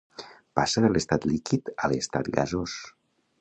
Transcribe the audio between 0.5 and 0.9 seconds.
Passa de